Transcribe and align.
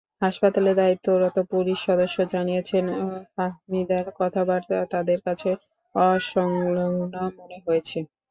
হাসপাতালে 0.21 0.71
দায়িত্বরত 0.75 1.37
পুলিশ 1.51 1.77
সদস্য 1.87 2.17
জানিয়েছেন, 2.33 2.85
ফাহমিদার 3.33 4.05
কথাবার্তা 4.19 4.77
তাঁদের 4.93 5.19
কাছে 5.27 5.49
অসংলগ্ন 5.95 6.79
মনে 7.37 7.57
হয়েছে। 7.65 7.97